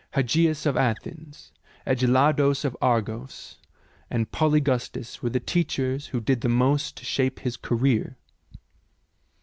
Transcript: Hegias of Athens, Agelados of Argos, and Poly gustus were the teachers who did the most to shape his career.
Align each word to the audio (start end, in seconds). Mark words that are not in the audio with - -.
Hegias 0.15 0.65
of 0.65 0.75
Athens, 0.75 1.51
Agelados 1.85 2.65
of 2.65 2.75
Argos, 2.81 3.59
and 4.09 4.31
Poly 4.31 4.59
gustus 4.59 5.21
were 5.21 5.29
the 5.29 5.39
teachers 5.39 6.07
who 6.07 6.19
did 6.19 6.41
the 6.41 6.49
most 6.49 6.97
to 6.97 7.05
shape 7.05 7.41
his 7.41 7.55
career. 7.55 8.17